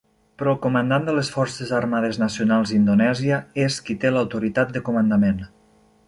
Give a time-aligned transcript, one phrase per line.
[0.41, 5.45] Però el Comandant de les Forces Armades Nacionals d'Indonèsia és qui té l'autoritat de comandament.